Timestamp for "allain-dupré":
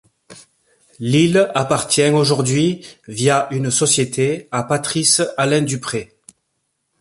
5.37-6.17